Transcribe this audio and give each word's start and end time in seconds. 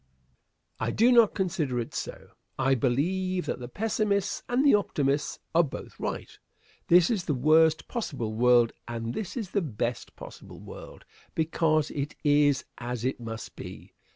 Answer. 0.79 0.89
I 0.89 0.91
do 0.95 1.11
not 1.11 1.35
consider 1.35 1.79
it 1.79 1.93
so. 1.93 2.29
I 2.57 2.73
believe 2.73 3.45
that 3.45 3.59
the 3.59 3.67
pessimists 3.67 4.41
and 4.49 4.65
the 4.65 4.73
optimists 4.73 5.37
are 5.53 5.61
both 5.63 5.99
right. 5.99 6.39
This 6.87 7.11
is 7.11 7.25
the 7.25 7.35
worst 7.35 7.87
possible 7.87 8.33
world, 8.33 8.73
and 8.87 9.13
this 9.13 9.37
is 9.37 9.51
the 9.51 9.61
best 9.61 10.15
possible 10.15 10.59
world 10.59 11.05
because 11.35 11.91
it 11.91 12.15
is 12.23 12.65
as 12.79 13.05
it 13.05 13.19
must 13.19 13.55
be. 13.55 13.93